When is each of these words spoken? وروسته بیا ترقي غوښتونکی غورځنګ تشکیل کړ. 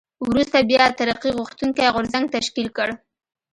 وروسته 0.29 0.57
بیا 0.69 0.85
ترقي 0.99 1.29
غوښتونکی 1.37 1.85
غورځنګ 1.95 2.25
تشکیل 2.35 2.67
کړ. 2.77 2.89